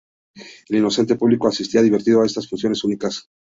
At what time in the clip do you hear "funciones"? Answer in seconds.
2.49-2.83